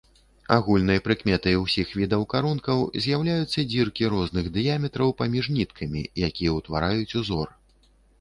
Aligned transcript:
Агульнай 0.53 0.99
прыкметай 1.07 1.57
усіх 1.63 1.91
відаў 1.99 2.23
карункаў 2.33 2.79
з'яўляюцца 3.05 3.65
дзіркі 3.73 4.09
розных 4.15 4.49
дыяметраў 4.55 5.13
паміж 5.21 5.51
ніткамі, 5.59 6.01
якія 6.29 6.55
ўтвараюць 6.57 7.15
ўзор. 7.21 7.47